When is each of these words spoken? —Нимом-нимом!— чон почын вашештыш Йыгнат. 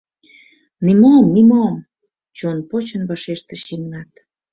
—Нимом-нимом!— 0.85 1.75
чон 2.37 2.57
почын 2.69 3.03
вашештыш 3.09 3.61
Йыгнат. 3.69 4.11